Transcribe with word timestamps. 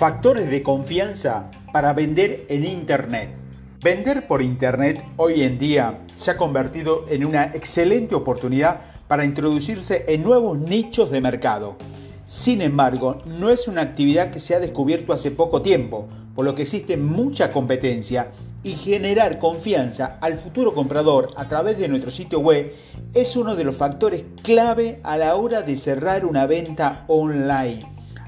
Factores 0.00 0.50
de 0.50 0.62
confianza 0.62 1.50
para 1.74 1.92
vender 1.92 2.46
en 2.48 2.64
Internet. 2.64 3.36
Vender 3.82 4.26
por 4.26 4.40
Internet 4.40 5.04
hoy 5.18 5.42
en 5.42 5.58
día 5.58 6.06
se 6.14 6.30
ha 6.30 6.38
convertido 6.38 7.04
en 7.10 7.22
una 7.22 7.44
excelente 7.52 8.14
oportunidad 8.14 8.80
para 9.08 9.26
introducirse 9.26 10.06
en 10.08 10.22
nuevos 10.22 10.58
nichos 10.58 11.10
de 11.10 11.20
mercado. 11.20 11.76
Sin 12.24 12.62
embargo, 12.62 13.18
no 13.26 13.50
es 13.50 13.68
una 13.68 13.82
actividad 13.82 14.30
que 14.30 14.40
se 14.40 14.54
ha 14.54 14.58
descubierto 14.58 15.12
hace 15.12 15.32
poco 15.32 15.60
tiempo, 15.60 16.08
por 16.34 16.46
lo 16.46 16.54
que 16.54 16.62
existe 16.62 16.96
mucha 16.96 17.50
competencia 17.50 18.30
y 18.62 18.76
generar 18.76 19.38
confianza 19.38 20.16
al 20.22 20.38
futuro 20.38 20.72
comprador 20.72 21.28
a 21.36 21.46
través 21.46 21.76
de 21.76 21.88
nuestro 21.88 22.10
sitio 22.10 22.40
web 22.40 22.74
es 23.12 23.36
uno 23.36 23.54
de 23.54 23.64
los 23.64 23.76
factores 23.76 24.24
clave 24.42 24.98
a 25.02 25.18
la 25.18 25.34
hora 25.34 25.60
de 25.60 25.76
cerrar 25.76 26.24
una 26.24 26.46
venta 26.46 27.04
online. 27.06 27.84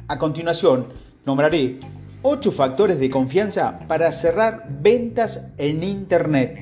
A 0.08 0.18
continuación, 0.18 0.88
Nombraré 1.24 1.78
8 2.22 2.50
factores 2.50 2.98
de 2.98 3.08
confianza 3.08 3.78
para 3.86 4.10
cerrar 4.10 4.66
ventas 4.68 5.50
en 5.56 5.84
Internet. 5.84 6.58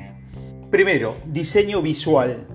Primero, 0.70 1.14
diseño 1.24 1.80
visual. 1.80 2.46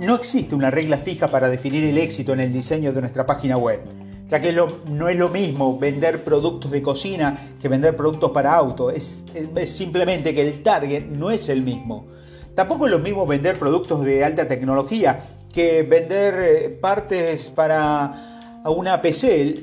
No 0.00 0.16
existe 0.16 0.56
una 0.56 0.72
regla 0.72 0.98
fija 0.98 1.28
para 1.28 1.48
definir 1.48 1.84
el 1.84 1.96
éxito 1.98 2.32
en 2.32 2.40
el 2.40 2.52
diseño 2.52 2.92
de 2.92 3.02
nuestra 3.02 3.24
página 3.24 3.56
web, 3.56 3.82
ya 4.26 4.40
que 4.40 4.52
no 4.52 5.08
es 5.08 5.16
lo 5.16 5.28
mismo 5.28 5.78
vender 5.78 6.24
productos 6.24 6.72
de 6.72 6.82
cocina 6.82 7.38
que 7.62 7.68
vender 7.68 7.94
productos 7.94 8.32
para 8.32 8.52
auto. 8.52 8.90
Es, 8.90 9.24
es 9.54 9.70
simplemente 9.70 10.34
que 10.34 10.42
el 10.42 10.60
target 10.64 11.04
no 11.04 11.30
es 11.30 11.48
el 11.48 11.62
mismo. 11.62 12.08
Tampoco 12.56 12.86
es 12.86 12.90
lo 12.90 12.98
mismo 12.98 13.26
vender 13.26 13.60
productos 13.60 14.04
de 14.04 14.24
alta 14.24 14.48
tecnología 14.48 15.20
que 15.52 15.84
vender 15.84 16.34
eh, 16.40 16.68
partes 16.70 17.48
para 17.50 18.33
a 18.64 18.70
una 18.70 19.02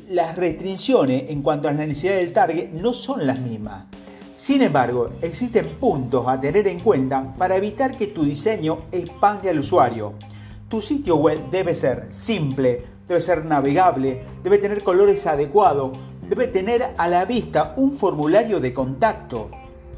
las 0.10 0.36
restricciones 0.36 1.32
en 1.32 1.42
cuanto 1.42 1.68
a 1.68 1.72
la 1.74 1.88
necesidad 1.88 2.18
del 2.18 2.34
target 2.34 2.70
no 2.70 2.94
son 2.94 3.26
las 3.26 3.40
mismas. 3.40 3.86
Sin 4.32 4.62
embargo, 4.62 5.10
existen 5.24 5.70
puntos 5.80 6.28
a 6.28 6.40
tener 6.40 6.68
en 6.68 6.80
cuenta 6.80 7.34
para 7.36 7.56
evitar 7.56 7.98
que 7.98 8.08
tu 8.08 8.24
diseño 8.24 8.78
expande 8.92 9.50
al 9.50 9.58
usuario. 9.58 10.14
Tu 10.70 10.84
sitio 10.84 11.16
web 11.16 11.50
debe 11.50 11.74
ser 11.74 12.10
simple, 12.12 12.84
debe 13.08 13.20
ser 13.22 13.44
navegable, 13.44 14.22
debe 14.44 14.60
tener 14.60 14.84
colores 14.84 15.26
adecuados, 15.26 15.98
debe 16.30 16.46
tener 16.46 16.94
a 16.96 17.08
la 17.08 17.26
vista 17.26 17.74
un 17.78 17.94
formulario 17.94 18.60
de 18.60 18.72
contacto. 18.72 19.50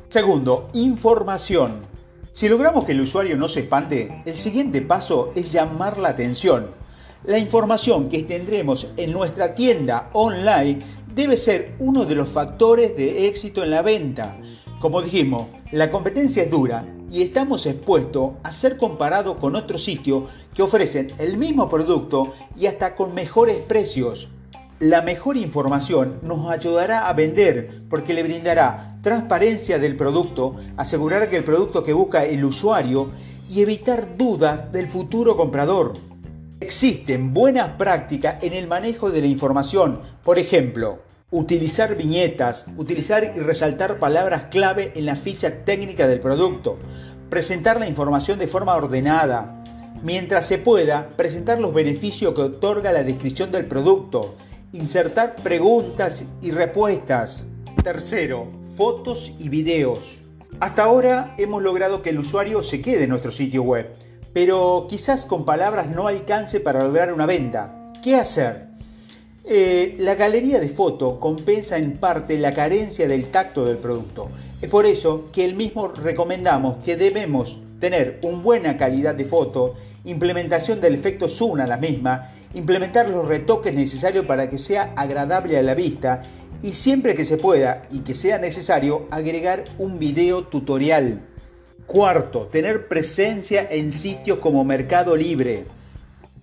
Segundo, 0.07 0.69
información. 0.71 1.85
Si 2.31 2.47
logramos 2.47 2.85
que 2.85 2.93
el 2.93 3.01
usuario 3.01 3.35
no 3.35 3.49
se 3.49 3.59
espante, 3.59 4.23
el 4.25 4.37
siguiente 4.37 4.81
paso 4.81 5.33
es 5.35 5.51
llamar 5.51 5.97
la 5.97 6.09
atención. 6.09 6.82
La 7.25 7.37
información 7.37 8.09
que 8.09 8.23
tendremos 8.23 8.87
en 8.97 9.13
nuestra 9.13 9.55
tienda 9.55 10.09
online 10.11 10.79
debe 11.15 11.37
ser 11.37 11.73
uno 11.79 12.03
de 12.03 12.15
los 12.15 12.27
factores 12.27 12.97
de 12.97 13.27
éxito 13.27 13.63
en 13.63 13.69
la 13.69 13.81
venta. 13.81 14.37
Como 14.81 15.01
dijimos, 15.01 15.47
la 15.71 15.89
competencia 15.89 16.43
es 16.43 16.51
dura 16.51 16.85
y 17.09 17.21
estamos 17.21 17.65
expuestos 17.65 18.33
a 18.43 18.51
ser 18.51 18.75
comparados 18.75 19.37
con 19.37 19.55
otros 19.55 19.85
sitios 19.85 20.23
que 20.53 20.63
ofrecen 20.63 21.13
el 21.17 21.37
mismo 21.37 21.69
producto 21.69 22.33
y 22.57 22.65
hasta 22.65 22.93
con 22.93 23.13
mejores 23.13 23.59
precios. 23.59 24.27
La 24.79 25.01
mejor 25.01 25.37
información 25.37 26.19
nos 26.23 26.49
ayudará 26.49 27.07
a 27.07 27.13
vender 27.13 27.83
porque 27.89 28.13
le 28.13 28.23
brindará 28.23 28.97
transparencia 29.01 29.79
del 29.79 29.95
producto, 29.95 30.55
asegurar 30.75 31.29
que 31.29 31.37
el 31.37 31.45
producto 31.45 31.85
que 31.85 31.93
busca 31.93 32.25
el 32.25 32.43
usuario 32.43 33.11
y 33.49 33.61
evitar 33.61 34.17
dudas 34.17 34.73
del 34.73 34.89
futuro 34.89 35.37
comprador. 35.37 35.93
Existen 36.63 37.33
buenas 37.33 37.71
prácticas 37.71 38.41
en 38.41 38.53
el 38.53 38.67
manejo 38.67 39.11
de 39.11 39.19
la 39.19 39.27
información, 39.27 39.99
por 40.23 40.39
ejemplo, 40.39 41.01
utilizar 41.29 41.97
viñetas, 41.97 42.67
utilizar 42.77 43.33
y 43.35 43.39
resaltar 43.41 43.99
palabras 43.99 44.45
clave 44.49 44.93
en 44.95 45.05
la 45.05 45.17
ficha 45.17 45.65
técnica 45.65 46.07
del 46.07 46.21
producto, 46.21 46.77
presentar 47.29 47.81
la 47.81 47.89
información 47.89 48.39
de 48.39 48.47
forma 48.47 48.75
ordenada, 48.75 49.61
mientras 50.03 50.45
se 50.45 50.57
pueda, 50.57 51.09
presentar 51.17 51.59
los 51.59 51.73
beneficios 51.73 52.33
que 52.33 52.43
otorga 52.43 52.93
la 52.93 53.03
descripción 53.03 53.51
del 53.51 53.65
producto, 53.65 54.35
insertar 54.71 55.35
preguntas 55.43 56.23
y 56.41 56.51
respuestas. 56.51 57.45
Tercero, 57.83 58.47
fotos 58.77 59.33
y 59.37 59.49
videos. 59.49 60.15
Hasta 60.61 60.83
ahora 60.83 61.35
hemos 61.37 61.61
logrado 61.61 62.01
que 62.01 62.11
el 62.11 62.19
usuario 62.19 62.63
se 62.63 62.81
quede 62.81 63.03
en 63.03 63.09
nuestro 63.09 63.33
sitio 63.33 63.63
web 63.63 63.93
pero 64.33 64.87
quizás 64.89 65.25
con 65.25 65.45
palabras 65.45 65.89
no 65.89 66.07
alcance 66.07 66.59
para 66.59 66.83
lograr 66.83 67.13
una 67.13 67.25
venta. 67.25 67.91
¿Qué 68.01 68.15
hacer? 68.15 68.73
Eh, 69.45 69.95
la 69.99 70.15
galería 70.15 70.59
de 70.59 70.69
foto 70.69 71.19
compensa 71.19 71.77
en 71.77 71.97
parte 71.97 72.37
la 72.37 72.53
carencia 72.53 73.07
del 73.07 73.29
tacto 73.29 73.65
del 73.65 73.77
producto. 73.77 74.29
Es 74.61 74.69
por 74.69 74.85
eso 74.85 75.25
que 75.31 75.45
el 75.45 75.55
mismo 75.55 75.89
recomendamos 75.89 76.83
que 76.83 76.95
debemos 76.95 77.59
tener 77.79 78.19
una 78.23 78.37
buena 78.37 78.77
calidad 78.77 79.13
de 79.13 79.25
foto, 79.25 79.75
implementación 80.05 80.79
del 80.79 80.95
efecto 80.95 81.27
zoom 81.27 81.59
a 81.59 81.67
la 81.67 81.77
misma, 81.77 82.31
implementar 82.53 83.09
los 83.09 83.27
retoques 83.27 83.73
necesarios 83.73 84.25
para 84.25 84.49
que 84.49 84.57
sea 84.57 84.93
agradable 84.95 85.57
a 85.57 85.63
la 85.63 85.75
vista 85.75 86.21
y 86.61 86.71
siempre 86.71 87.13
que 87.13 87.25
se 87.25 87.37
pueda 87.37 87.83
y 87.91 87.99
que 87.99 88.15
sea 88.15 88.37
necesario 88.37 89.07
agregar 89.11 89.65
un 89.77 89.99
video 89.99 90.45
tutorial. 90.45 91.32
Cuarto, 91.87 92.47
tener 92.47 92.87
presencia 92.87 93.67
en 93.69 93.91
sitios 93.91 94.39
como 94.39 94.63
Mercado 94.63 95.15
Libre. 95.17 95.65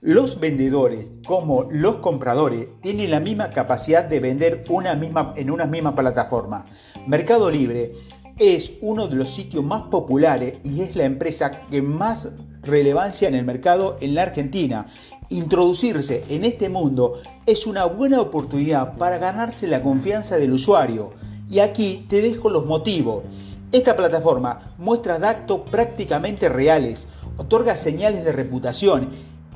Los 0.02 0.38
vendedores 0.38 1.18
como 1.26 1.66
los 1.70 1.96
compradores 1.96 2.68
tienen 2.82 3.10
la 3.10 3.20
misma 3.20 3.48
capacidad 3.50 4.04
de 4.04 4.20
vender 4.20 4.64
una 4.68 4.94
misma, 4.94 5.32
en 5.36 5.50
una 5.50 5.66
misma 5.66 5.96
plataforma. 5.96 6.66
Mercado 7.06 7.50
Libre 7.50 7.92
es 8.38 8.72
uno 8.82 9.08
de 9.08 9.16
los 9.16 9.30
sitios 9.30 9.64
más 9.64 9.82
populares 9.84 10.54
y 10.62 10.82
es 10.82 10.94
la 10.94 11.04
empresa 11.04 11.50
que 11.70 11.80
más 11.82 12.28
relevancia 12.62 13.26
en 13.26 13.34
el 13.34 13.44
mercado 13.44 13.96
en 14.00 14.14
la 14.14 14.22
Argentina. 14.22 14.86
Introducirse 15.30 16.22
en 16.28 16.44
este 16.44 16.68
mundo 16.68 17.22
es 17.46 17.66
una 17.66 17.86
buena 17.86 18.20
oportunidad 18.20 18.96
para 18.98 19.18
ganarse 19.18 19.66
la 19.66 19.82
confianza 19.82 20.36
del 20.36 20.52
usuario. 20.52 21.12
Y 21.48 21.60
aquí 21.60 22.06
te 22.08 22.20
dejo 22.20 22.50
los 22.50 22.66
motivos. 22.66 23.24
Esta 23.72 23.94
plataforma 23.94 24.62
muestra 24.78 25.20
datos 25.20 25.60
prácticamente 25.70 26.48
reales, 26.48 27.06
otorga 27.36 27.76
señales 27.76 28.24
de 28.24 28.32
reputación 28.32 29.10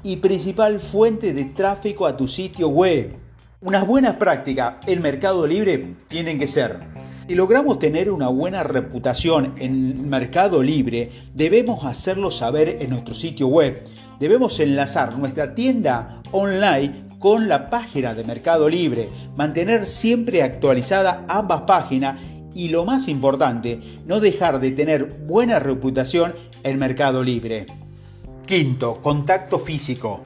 y 0.04 0.18
principal 0.18 0.78
fuente 0.78 1.34
de 1.34 1.46
tráfico 1.46 2.06
a 2.06 2.16
tu 2.16 2.28
sitio 2.28 2.68
web. 2.68 3.16
Unas 3.60 3.84
buenas 3.84 4.14
prácticas 4.14 4.74
en 4.86 5.02
Mercado 5.02 5.44
Libre 5.48 5.96
tienen 6.06 6.38
que 6.38 6.46
ser. 6.46 6.78
Si 7.26 7.34
logramos 7.34 7.80
tener 7.80 8.08
una 8.08 8.28
buena 8.28 8.62
reputación 8.62 9.54
en 9.56 10.08
Mercado 10.08 10.62
Libre, 10.62 11.10
debemos 11.34 11.84
hacerlo 11.84 12.30
saber 12.30 12.76
en 12.80 12.90
nuestro 12.90 13.14
sitio 13.14 13.48
web. 13.48 13.82
Debemos 14.20 14.60
enlazar 14.60 15.18
nuestra 15.18 15.56
tienda 15.56 16.22
online 16.30 17.04
con 17.18 17.48
la 17.48 17.70
página 17.70 18.14
de 18.14 18.22
Mercado 18.22 18.68
Libre, 18.68 19.08
mantener 19.34 19.88
siempre 19.88 20.42
actualizada 20.42 21.24
ambas 21.26 21.62
páginas 21.62 22.20
y 22.54 22.68
lo 22.68 22.84
más 22.84 23.08
importante, 23.08 23.80
no 24.06 24.20
dejar 24.20 24.60
de 24.60 24.70
tener 24.70 25.04
buena 25.26 25.58
reputación 25.58 26.34
en 26.62 26.78
Mercado 26.78 27.22
Libre. 27.22 27.66
Quinto, 28.46 29.00
contacto 29.02 29.58
físico. 29.58 30.22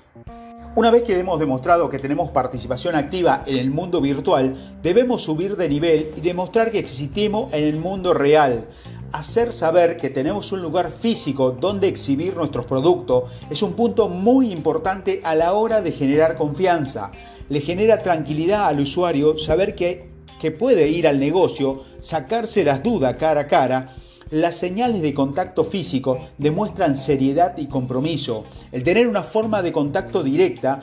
Una 0.76 0.90
vez 0.90 1.02
que 1.02 1.18
hemos 1.18 1.40
demostrado 1.40 1.88
que 1.88 1.98
tenemos 1.98 2.30
participación 2.30 2.94
activa 2.94 3.42
en 3.46 3.56
el 3.56 3.70
mundo 3.70 4.00
virtual, 4.00 4.54
debemos 4.82 5.22
subir 5.22 5.56
de 5.56 5.68
nivel 5.68 6.12
y 6.16 6.20
demostrar 6.20 6.70
que 6.70 6.78
existimos 6.78 7.52
en 7.52 7.64
el 7.64 7.76
mundo 7.76 8.14
real. 8.14 8.68
Hacer 9.10 9.52
saber 9.52 9.96
que 9.96 10.10
tenemos 10.10 10.52
un 10.52 10.60
lugar 10.60 10.90
físico 10.90 11.50
donde 11.50 11.88
exhibir 11.88 12.36
nuestros 12.36 12.66
productos 12.66 13.24
es 13.50 13.62
un 13.62 13.72
punto 13.72 14.08
muy 14.08 14.52
importante 14.52 15.22
a 15.24 15.34
la 15.34 15.54
hora 15.54 15.80
de 15.80 15.92
generar 15.92 16.36
confianza. 16.36 17.10
Le 17.48 17.60
genera 17.60 18.02
tranquilidad 18.02 18.66
al 18.66 18.80
usuario 18.80 19.38
saber 19.38 19.74
que 19.74 20.07
que 20.40 20.50
puede 20.50 20.88
ir 20.88 21.06
al 21.06 21.18
negocio, 21.18 21.84
sacarse 22.00 22.64
las 22.64 22.82
dudas 22.82 23.16
cara 23.16 23.42
a 23.42 23.46
cara, 23.46 23.96
las 24.30 24.56
señales 24.56 25.00
de 25.02 25.14
contacto 25.14 25.64
físico 25.64 26.18
demuestran 26.36 26.96
seriedad 26.96 27.56
y 27.56 27.66
compromiso. 27.66 28.44
El 28.72 28.82
tener 28.82 29.08
una 29.08 29.22
forma 29.22 29.62
de 29.62 29.72
contacto 29.72 30.22
directa 30.22 30.82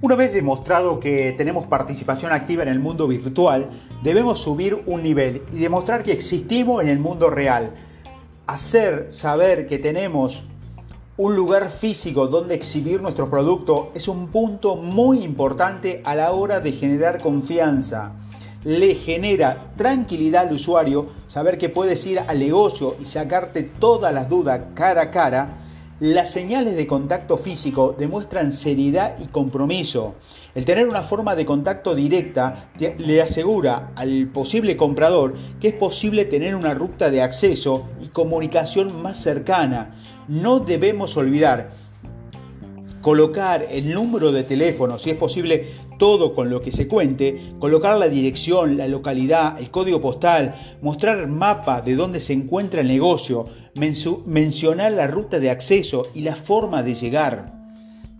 una 0.00 0.14
vez 0.14 0.32
demostrado 0.32 1.00
que 1.00 1.34
tenemos 1.36 1.66
participación 1.66 2.30
activa 2.32 2.62
en 2.62 2.68
el 2.68 2.78
mundo 2.78 3.08
virtual, 3.08 3.68
debemos 4.04 4.38
subir 4.38 4.80
un 4.86 5.02
nivel 5.02 5.42
y 5.52 5.58
demostrar 5.58 6.04
que 6.04 6.12
existimos 6.12 6.80
en 6.82 6.88
el 6.88 7.00
mundo 7.00 7.30
real. 7.30 7.72
Hacer 8.46 9.08
saber 9.10 9.66
que 9.66 9.80
tenemos 9.80 10.44
un 11.18 11.34
lugar 11.34 11.68
físico 11.68 12.28
donde 12.28 12.54
exhibir 12.54 13.02
nuestros 13.02 13.28
productos 13.28 13.88
es 13.92 14.06
un 14.06 14.28
punto 14.28 14.76
muy 14.76 15.24
importante 15.24 16.00
a 16.04 16.14
la 16.14 16.30
hora 16.30 16.60
de 16.60 16.70
generar 16.70 17.20
confianza. 17.20 18.12
Le 18.62 18.94
genera 18.94 19.72
tranquilidad 19.76 20.46
al 20.46 20.54
usuario 20.54 21.08
saber 21.26 21.58
que 21.58 21.70
puedes 21.70 22.06
ir 22.06 22.20
al 22.20 22.38
negocio 22.38 22.94
y 23.00 23.04
sacarte 23.04 23.64
todas 23.64 24.14
las 24.14 24.28
dudas 24.28 24.60
cara 24.74 25.02
a 25.02 25.10
cara. 25.10 25.56
Las 25.98 26.30
señales 26.30 26.76
de 26.76 26.86
contacto 26.86 27.36
físico 27.36 27.96
demuestran 27.98 28.52
seriedad 28.52 29.16
y 29.18 29.26
compromiso. 29.26 30.14
El 30.54 30.64
tener 30.64 30.88
una 30.88 31.02
forma 31.02 31.34
de 31.34 31.44
contacto 31.44 31.96
directa 31.96 32.68
le 32.78 33.20
asegura 33.20 33.90
al 33.96 34.28
posible 34.28 34.76
comprador 34.76 35.34
que 35.60 35.68
es 35.68 35.74
posible 35.74 36.26
tener 36.26 36.54
una 36.54 36.74
ruta 36.74 37.10
de 37.10 37.22
acceso 37.22 37.88
y 38.00 38.06
comunicación 38.06 39.02
más 39.02 39.18
cercana. 39.18 39.96
No 40.28 40.60
debemos 40.60 41.16
olvidar 41.16 41.70
colocar 43.00 43.66
el 43.70 43.94
número 43.94 44.32
de 44.32 44.44
teléfono, 44.44 44.98
si 44.98 45.10
es 45.10 45.16
posible 45.16 45.68
todo 45.98 46.34
con 46.34 46.50
lo 46.50 46.60
que 46.60 46.72
se 46.72 46.86
cuente, 46.86 47.54
colocar 47.58 47.96
la 47.96 48.08
dirección, 48.08 48.76
la 48.76 48.86
localidad, 48.86 49.58
el 49.58 49.70
código 49.70 50.00
postal, 50.00 50.54
mostrar 50.82 51.26
mapa 51.26 51.80
de 51.80 51.96
dónde 51.96 52.20
se 52.20 52.34
encuentra 52.34 52.82
el 52.82 52.88
negocio, 52.88 53.46
mencionar 54.26 54.92
la 54.92 55.06
ruta 55.06 55.38
de 55.38 55.50
acceso 55.50 56.08
y 56.14 56.20
la 56.20 56.36
forma 56.36 56.82
de 56.82 56.94
llegar. 56.94 57.52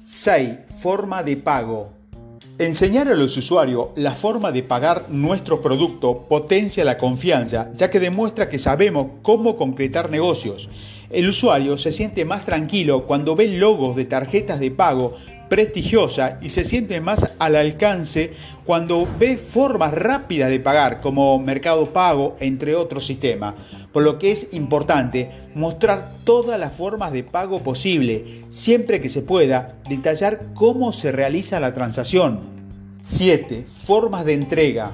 6. 0.02 0.50
Forma 0.80 1.22
de 1.22 1.36
pago. 1.36 1.90
Enseñar 2.58 3.08
a 3.08 3.14
los 3.14 3.36
usuarios 3.36 3.90
la 3.94 4.12
forma 4.12 4.50
de 4.50 4.64
pagar 4.64 5.10
nuestro 5.10 5.60
producto 5.62 6.26
potencia 6.28 6.84
la 6.84 6.98
confianza, 6.98 7.70
ya 7.76 7.90
que 7.90 8.00
demuestra 8.00 8.48
que 8.48 8.58
sabemos 8.58 9.08
cómo 9.22 9.54
concretar 9.54 10.10
negocios. 10.10 10.68
El 11.10 11.28
usuario 11.28 11.78
se 11.78 11.92
siente 11.92 12.26
más 12.26 12.44
tranquilo 12.44 13.06
cuando 13.06 13.34
ve 13.34 13.48
logos 13.48 13.96
de 13.96 14.04
tarjetas 14.04 14.60
de 14.60 14.70
pago 14.70 15.14
prestigiosa 15.48 16.38
y 16.42 16.50
se 16.50 16.66
siente 16.66 17.00
más 17.00 17.32
al 17.38 17.56
alcance 17.56 18.34
cuando 18.66 19.08
ve 19.18 19.38
formas 19.38 19.94
rápidas 19.94 20.50
de 20.50 20.60
pagar 20.60 21.00
como 21.00 21.38
Mercado 21.38 21.86
Pago, 21.86 22.36
entre 22.40 22.74
otros 22.74 23.06
sistemas. 23.06 23.54
Por 23.90 24.02
lo 24.02 24.18
que 24.18 24.32
es 24.32 24.48
importante 24.52 25.30
mostrar 25.54 26.12
todas 26.24 26.60
las 26.60 26.76
formas 26.76 27.12
de 27.12 27.24
pago 27.24 27.62
posible, 27.62 28.42
siempre 28.50 29.00
que 29.00 29.08
se 29.08 29.22
pueda 29.22 29.76
detallar 29.88 30.52
cómo 30.54 30.92
se 30.92 31.10
realiza 31.10 31.58
la 31.58 31.72
transacción. 31.72 32.40
7. 33.00 33.64
Formas 33.84 34.26
de 34.26 34.34
entrega. 34.34 34.92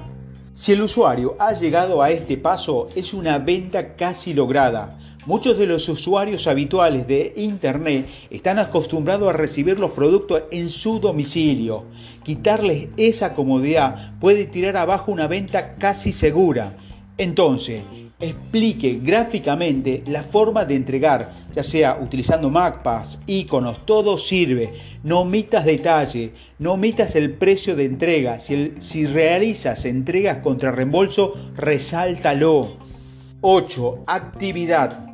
Si 0.53 0.71
el 0.71 0.81
usuario 0.81 1.35
ha 1.39 1.51
llegado 1.51 2.01
a 2.01 2.11
este 2.11 2.37
paso, 2.37 2.87
es 2.95 3.13
una 3.13 3.39
venta 3.39 3.95
casi 3.97 4.33
lograda. 4.33 4.97
Muchos 5.25 5.57
de 5.57 5.65
los 5.65 5.89
usuarios 5.89 6.45
habituales 6.45 7.07
de 7.07 7.33
Internet 7.35 8.05
están 8.29 8.59
acostumbrados 8.59 9.27
a 9.27 9.33
recibir 9.33 9.79
los 9.79 9.89
productos 9.89 10.43
en 10.51 10.69
su 10.69 10.99
domicilio. 10.99 11.85
Quitarles 12.23 12.89
esa 12.95 13.33
comodidad 13.33 14.13
puede 14.19 14.45
tirar 14.45 14.77
abajo 14.77 15.11
una 15.11 15.27
venta 15.27 15.75
casi 15.77 16.11
segura. 16.11 16.77
Entonces, 17.17 17.81
explique 18.19 18.99
gráficamente 19.01 20.03
la 20.05 20.21
forma 20.21 20.63
de 20.63 20.75
entregar, 20.75 21.33
ya 21.55 21.63
sea 21.63 21.97
utilizando 21.99 22.51
mapas, 22.51 23.19
iconos, 23.25 23.83
todo 23.83 24.19
sirve. 24.19 24.73
No 25.03 25.21
omitas 25.21 25.65
detalle, 25.65 26.33
no 26.59 26.73
omitas 26.73 27.15
el 27.15 27.31
precio 27.31 27.75
de 27.75 27.85
entrega. 27.85 28.39
Si, 28.39 28.73
si 28.77 29.07
realizas 29.07 29.85
entregas 29.85 30.37
contra 30.43 30.71
reembolso, 30.71 31.33
resáltalo. 31.55 32.77
8. 33.41 34.03
Actividad. 34.05 35.04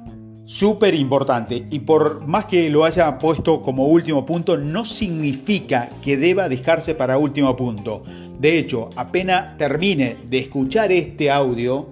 Súper 0.45 0.95
importante 0.95 1.65
y 1.69 1.79
por 1.79 2.25
más 2.27 2.45
que 2.45 2.69
lo 2.69 2.83
haya 2.83 3.17
puesto 3.19 3.61
como 3.61 3.85
último 3.85 4.25
punto, 4.25 4.57
no 4.57 4.85
significa 4.85 5.91
que 6.01 6.17
deba 6.17 6.49
dejarse 6.49 6.95
para 6.95 7.17
último 7.17 7.55
punto. 7.55 8.03
De 8.39 8.57
hecho, 8.57 8.89
apenas 8.95 9.55
termine 9.57 10.17
de 10.29 10.39
escuchar 10.39 10.91
este 10.91 11.29
audio, 11.29 11.89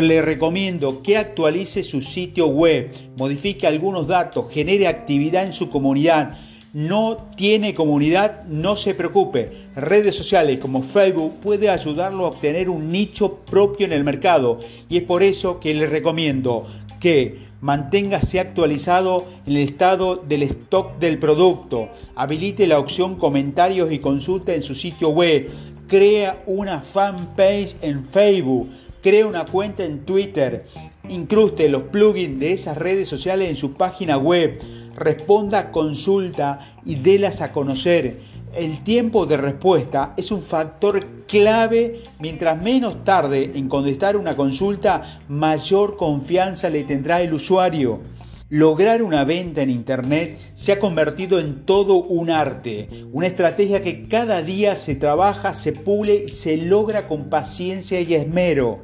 le 0.00 0.22
recomiendo 0.22 1.02
que 1.02 1.16
actualice 1.16 1.82
su 1.82 2.02
sitio 2.02 2.46
web, 2.46 2.92
modifique 3.16 3.66
algunos 3.66 4.06
datos, 4.06 4.46
genere 4.52 4.86
actividad 4.86 5.44
en 5.44 5.52
su 5.52 5.68
comunidad. 5.68 6.38
No 6.72 7.28
tiene 7.36 7.74
comunidad, 7.74 8.44
no 8.44 8.76
se 8.76 8.94
preocupe. 8.94 9.50
Redes 9.74 10.14
sociales 10.14 10.58
como 10.58 10.82
Facebook 10.82 11.40
puede 11.42 11.68
ayudarlo 11.68 12.24
a 12.24 12.28
obtener 12.28 12.70
un 12.70 12.90
nicho 12.90 13.40
propio 13.40 13.84
en 13.84 13.92
el 13.92 14.04
mercado 14.04 14.60
y 14.88 14.98
es 14.98 15.02
por 15.02 15.22
eso 15.22 15.60
que 15.60 15.74
le 15.74 15.86
recomiendo 15.86 16.66
que 17.02 17.40
manténgase 17.60 18.38
actualizado 18.38 19.26
en 19.44 19.56
el 19.56 19.62
estado 19.62 20.14
del 20.16 20.44
stock 20.44 20.98
del 21.00 21.18
producto, 21.18 21.88
habilite 22.14 22.68
la 22.68 22.78
opción 22.78 23.16
comentarios 23.16 23.90
y 23.90 23.98
consulta 23.98 24.54
en 24.54 24.62
su 24.62 24.76
sitio 24.76 25.08
web, 25.08 25.50
crea 25.88 26.44
una 26.46 26.80
fanpage 26.80 27.74
en 27.82 28.04
Facebook, 28.04 28.70
crea 29.02 29.26
una 29.26 29.44
cuenta 29.44 29.84
en 29.84 30.04
Twitter, 30.04 30.64
incruste 31.08 31.68
los 31.68 31.82
plugins 31.82 32.38
de 32.38 32.52
esas 32.52 32.78
redes 32.78 33.08
sociales 33.08 33.50
en 33.50 33.56
su 33.56 33.72
página 33.72 34.16
web, 34.16 34.60
responda 34.94 35.58
a 35.58 35.70
consulta 35.72 36.60
y 36.84 36.94
délas 36.94 37.40
a 37.40 37.50
conocer 37.50 38.20
el 38.54 38.82
tiempo 38.82 39.26
de 39.26 39.36
respuesta 39.36 40.14
es 40.16 40.30
un 40.30 40.42
factor 40.42 41.04
clave. 41.26 42.02
Mientras 42.18 42.60
menos 42.60 43.04
tarde 43.04 43.52
en 43.54 43.68
contestar 43.68 44.16
una 44.16 44.36
consulta, 44.36 45.20
mayor 45.28 45.96
confianza 45.96 46.68
le 46.68 46.84
tendrá 46.84 47.22
el 47.22 47.34
usuario. 47.34 48.00
Lograr 48.48 49.02
una 49.02 49.24
venta 49.24 49.62
en 49.62 49.70
Internet 49.70 50.38
se 50.52 50.72
ha 50.72 50.78
convertido 50.78 51.40
en 51.40 51.64
todo 51.64 51.94
un 51.94 52.28
arte, 52.28 53.06
una 53.10 53.26
estrategia 53.26 53.82
que 53.82 54.06
cada 54.08 54.42
día 54.42 54.76
se 54.76 54.94
trabaja, 54.94 55.54
se 55.54 55.72
pule 55.72 56.24
y 56.26 56.28
se 56.28 56.58
logra 56.58 57.08
con 57.08 57.30
paciencia 57.30 57.98
y 58.02 58.12
esmero. 58.12 58.80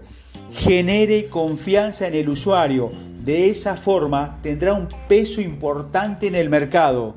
Genere 0.51 1.27
confianza 1.27 2.07
en 2.07 2.15
el 2.15 2.31
usuario. 2.31 2.91
De 3.23 3.51
esa 3.51 3.77
forma 3.77 4.39
tendrá 4.43 4.73
un 4.73 4.89
peso 5.07 5.43
importante 5.43 6.29
en 6.29 6.35
el 6.35 6.49
mercado. 6.49 7.17